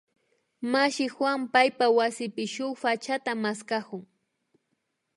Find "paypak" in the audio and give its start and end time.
1.53-1.91